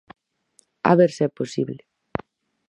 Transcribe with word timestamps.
A 0.89 0.91
ver 0.99 1.11
se 1.17 1.21
é 1.27 1.29
posible. 1.39 1.79